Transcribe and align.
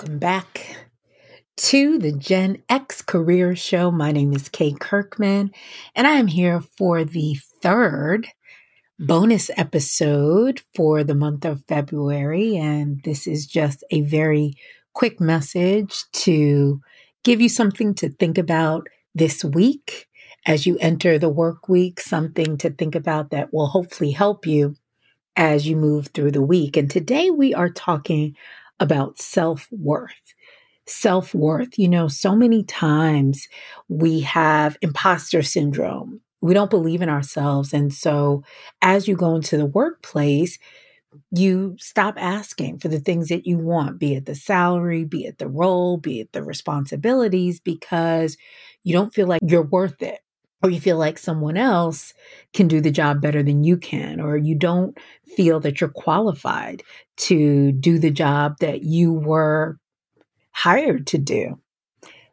Welcome 0.00 0.18
back 0.18 0.88
to 1.58 1.98
the 1.98 2.12
Gen 2.12 2.62
X 2.70 3.02
Career 3.02 3.54
Show. 3.54 3.90
My 3.90 4.12
name 4.12 4.32
is 4.32 4.48
Kay 4.48 4.72
Kirkman, 4.72 5.50
and 5.94 6.06
I 6.06 6.12
am 6.12 6.26
here 6.26 6.62
for 6.78 7.04
the 7.04 7.36
third 7.60 8.26
bonus 8.98 9.50
episode 9.58 10.62
for 10.74 11.04
the 11.04 11.14
month 11.14 11.44
of 11.44 11.66
February. 11.68 12.56
And 12.56 13.02
this 13.04 13.26
is 13.26 13.44
just 13.46 13.84
a 13.90 14.00
very 14.00 14.54
quick 14.94 15.20
message 15.20 16.04
to 16.12 16.80
give 17.22 17.42
you 17.42 17.50
something 17.50 17.92
to 17.96 18.08
think 18.08 18.38
about 18.38 18.86
this 19.14 19.44
week 19.44 20.08
as 20.46 20.64
you 20.64 20.78
enter 20.78 21.18
the 21.18 21.28
work 21.28 21.68
week, 21.68 22.00
something 22.00 22.56
to 22.56 22.70
think 22.70 22.94
about 22.94 23.32
that 23.32 23.52
will 23.52 23.66
hopefully 23.66 24.12
help 24.12 24.46
you 24.46 24.76
as 25.36 25.68
you 25.68 25.76
move 25.76 26.06
through 26.06 26.30
the 26.30 26.40
week. 26.40 26.78
And 26.78 26.90
today 26.90 27.28
we 27.28 27.52
are 27.52 27.68
talking 27.68 28.34
about 28.80 29.18
self 29.20 29.68
worth. 29.70 30.34
Self 30.86 31.34
worth. 31.34 31.78
You 31.78 31.88
know, 31.88 32.08
so 32.08 32.34
many 32.34 32.64
times 32.64 33.48
we 33.88 34.20
have 34.20 34.76
imposter 34.82 35.42
syndrome. 35.42 36.20
We 36.40 36.54
don't 36.54 36.70
believe 36.70 37.02
in 37.02 37.10
ourselves. 37.10 37.72
And 37.74 37.92
so 37.92 38.42
as 38.82 39.06
you 39.06 39.14
go 39.16 39.36
into 39.36 39.58
the 39.58 39.66
workplace, 39.66 40.58
you 41.32 41.76
stop 41.78 42.14
asking 42.18 42.78
for 42.78 42.88
the 42.88 43.00
things 43.00 43.28
that 43.28 43.46
you 43.46 43.58
want, 43.58 43.98
be 43.98 44.14
it 44.14 44.26
the 44.26 44.34
salary, 44.34 45.04
be 45.04 45.26
it 45.26 45.38
the 45.38 45.48
role, 45.48 45.96
be 45.96 46.20
it 46.20 46.32
the 46.32 46.42
responsibilities, 46.42 47.60
because 47.60 48.36
you 48.84 48.92
don't 48.92 49.14
feel 49.14 49.26
like 49.26 49.40
you're 49.46 49.62
worth 49.62 50.02
it 50.02 50.20
or 50.62 50.70
you 50.70 50.80
feel 50.80 50.98
like 50.98 51.18
someone 51.18 51.56
else 51.56 52.12
can 52.52 52.68
do 52.68 52.80
the 52.80 52.90
job 52.90 53.20
better 53.20 53.42
than 53.42 53.64
you 53.64 53.76
can, 53.76 54.20
or 54.20 54.36
you 54.36 54.54
don't 54.54 54.98
feel 55.36 55.60
that 55.60 55.80
you're 55.80 55.90
qualified 55.90 56.82
to 57.16 57.72
do 57.72 57.98
the 57.98 58.10
job 58.10 58.56
that 58.60 58.82
you 58.82 59.12
were 59.12 59.78
hired 60.52 61.06
to 61.08 61.18
do. 61.18 61.58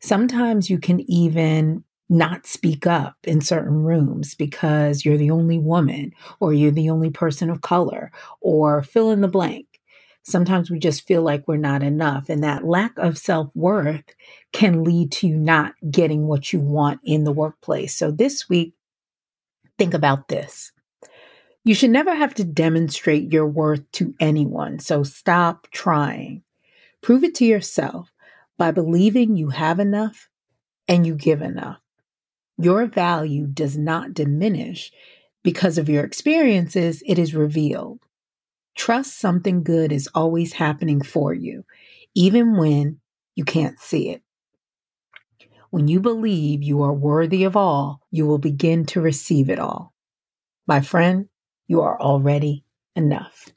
Sometimes 0.00 0.70
you 0.70 0.78
can 0.78 1.00
even 1.10 1.84
not 2.08 2.46
speak 2.46 2.86
up 2.86 3.16
in 3.24 3.40
certain 3.40 3.82
rooms 3.84 4.34
because 4.34 5.04
you're 5.04 5.16
the 5.16 5.30
only 5.30 5.58
woman, 5.58 6.12
or 6.40 6.52
you're 6.52 6.70
the 6.70 6.90
only 6.90 7.10
person 7.10 7.48
of 7.48 7.62
color, 7.62 8.12
or 8.40 8.82
fill 8.82 9.10
in 9.10 9.22
the 9.22 9.28
blank. 9.28 9.71
Sometimes 10.22 10.70
we 10.70 10.78
just 10.78 11.06
feel 11.06 11.22
like 11.22 11.48
we're 11.48 11.56
not 11.56 11.82
enough. 11.82 12.28
And 12.28 12.44
that 12.44 12.64
lack 12.64 12.96
of 12.96 13.18
self 13.18 13.50
worth 13.54 14.04
can 14.52 14.84
lead 14.84 15.12
to 15.12 15.26
you 15.26 15.36
not 15.36 15.74
getting 15.90 16.26
what 16.26 16.52
you 16.52 16.60
want 16.60 17.00
in 17.04 17.24
the 17.24 17.32
workplace. 17.32 17.96
So 17.96 18.10
this 18.10 18.48
week, 18.48 18.74
think 19.78 19.94
about 19.94 20.28
this. 20.28 20.72
You 21.64 21.74
should 21.74 21.90
never 21.90 22.14
have 22.14 22.34
to 22.34 22.44
demonstrate 22.44 23.32
your 23.32 23.46
worth 23.46 23.90
to 23.92 24.14
anyone. 24.20 24.78
So 24.78 25.02
stop 25.02 25.68
trying. 25.70 26.42
Prove 27.02 27.24
it 27.24 27.34
to 27.36 27.44
yourself 27.44 28.12
by 28.58 28.70
believing 28.70 29.36
you 29.36 29.50
have 29.50 29.80
enough 29.80 30.28
and 30.88 31.06
you 31.06 31.14
give 31.14 31.42
enough. 31.42 31.80
Your 32.58 32.86
value 32.86 33.46
does 33.46 33.76
not 33.76 34.14
diminish 34.14 34.92
because 35.42 35.78
of 35.78 35.88
your 35.88 36.04
experiences, 36.04 37.02
it 37.06 37.18
is 37.18 37.34
revealed. 37.34 38.00
Trust 38.74 39.18
something 39.18 39.62
good 39.62 39.92
is 39.92 40.08
always 40.14 40.54
happening 40.54 41.02
for 41.02 41.34
you, 41.34 41.64
even 42.14 42.56
when 42.56 43.00
you 43.34 43.44
can't 43.44 43.78
see 43.78 44.10
it. 44.10 44.22
When 45.70 45.88
you 45.88 46.00
believe 46.00 46.62
you 46.62 46.82
are 46.82 46.92
worthy 46.92 47.44
of 47.44 47.56
all, 47.56 48.00
you 48.10 48.26
will 48.26 48.38
begin 48.38 48.84
to 48.86 49.00
receive 49.00 49.48
it 49.48 49.58
all. 49.58 49.92
My 50.66 50.80
friend, 50.80 51.28
you 51.66 51.80
are 51.80 52.00
already 52.00 52.64
enough. 52.94 53.48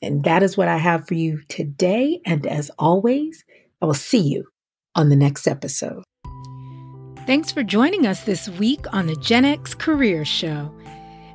And 0.00 0.24
that 0.24 0.42
is 0.42 0.56
what 0.56 0.68
I 0.68 0.78
have 0.78 1.06
for 1.06 1.14
you 1.14 1.42
today. 1.48 2.20
And 2.24 2.46
as 2.46 2.70
always, 2.78 3.44
I 3.80 3.86
will 3.86 3.94
see 3.94 4.20
you 4.20 4.46
on 4.94 5.08
the 5.08 5.16
next 5.16 5.46
episode. 5.46 6.02
Thanks 7.26 7.50
for 7.50 7.62
joining 7.62 8.06
us 8.06 8.24
this 8.24 8.48
week 8.48 8.86
on 8.92 9.06
the 9.06 9.16
Gen 9.16 9.44
X 9.44 9.74
Career 9.74 10.24
Show. 10.24 10.74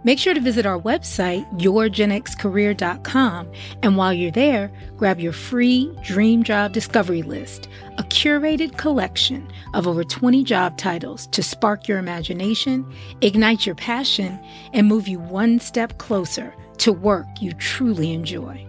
Make 0.05 0.17
sure 0.17 0.33
to 0.33 0.39
visit 0.39 0.65
our 0.65 0.79
website, 0.79 1.45
yourgenxcareer.com, 1.59 3.51
and 3.83 3.97
while 3.97 4.13
you're 4.13 4.31
there, 4.31 4.71
grab 4.95 5.19
your 5.19 5.33
free 5.33 5.93
Dream 6.03 6.43
Job 6.43 6.71
Discovery 6.71 7.21
List, 7.21 7.67
a 7.97 8.03
curated 8.03 8.77
collection 8.77 9.45
of 9.73 9.87
over 9.87 10.05
20 10.05 10.43
job 10.45 10.77
titles 10.77 11.27
to 11.27 11.43
spark 11.43 11.89
your 11.89 11.97
imagination, 11.97 12.89
ignite 13.19 13.65
your 13.65 13.75
passion, 13.75 14.39
and 14.71 14.87
move 14.87 15.09
you 15.09 15.19
one 15.19 15.59
step 15.59 15.97
closer 15.97 16.55
to 16.77 16.93
work 16.93 17.27
you 17.41 17.51
truly 17.53 18.13
enjoy. 18.13 18.68